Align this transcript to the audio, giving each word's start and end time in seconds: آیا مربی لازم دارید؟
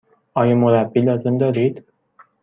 آیا 0.33 0.55
مربی 0.55 1.01
لازم 1.01 1.37
دارید؟ 1.37 1.83